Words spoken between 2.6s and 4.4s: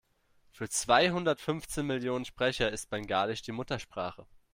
ist Bengalisch die Muttersprache.